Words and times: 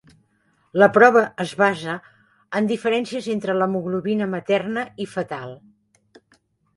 La 0.83 0.85
prova 0.93 1.21
es 1.43 1.51
basa 1.59 1.97
en 2.59 2.69
diferències 2.71 3.27
entre 3.33 3.57
l'hemoglobina 3.59 4.29
materna 4.31 4.87
i 5.05 5.07
fetal. 5.13 5.53